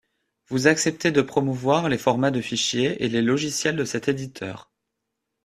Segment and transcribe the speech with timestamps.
[0.47, 4.71] Vous acceptez de promouvoir les formats de fichiers et les logiciels de cet éditeur.